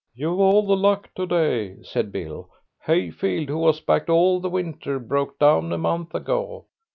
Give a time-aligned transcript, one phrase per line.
[0.15, 2.49] "You've all the luck to day," said Bill.
[2.87, 6.65] "Hayfield, who was backed all the winter, broke down a month ago....